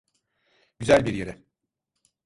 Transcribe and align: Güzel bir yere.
Güzel 0.79 1.05
bir 1.05 1.13
yere. 1.13 1.37